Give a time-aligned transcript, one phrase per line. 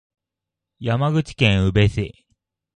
[0.79, 2.25] 山口県宇部市